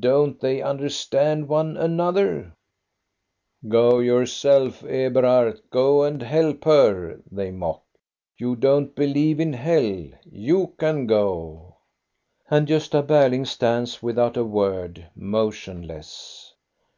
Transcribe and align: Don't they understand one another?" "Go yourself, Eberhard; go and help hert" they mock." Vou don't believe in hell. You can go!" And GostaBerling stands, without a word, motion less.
Don't 0.00 0.38
they 0.38 0.60
understand 0.60 1.48
one 1.48 1.78
another?" 1.78 2.52
"Go 3.70 4.00
yourself, 4.00 4.84
Eberhard; 4.84 5.62
go 5.70 6.02
and 6.02 6.20
help 6.22 6.64
hert" 6.64 7.22
they 7.32 7.50
mock." 7.50 7.82
Vou 8.38 8.54
don't 8.54 8.94
believe 8.94 9.40
in 9.40 9.54
hell. 9.54 10.08
You 10.30 10.74
can 10.78 11.06
go!" 11.06 11.76
And 12.50 12.68
GostaBerling 12.68 13.46
stands, 13.46 14.02
without 14.02 14.36
a 14.36 14.44
word, 14.44 15.08
motion 15.16 15.86
less. 15.88 16.52